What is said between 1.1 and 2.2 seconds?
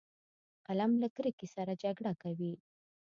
کرکې سره جګړه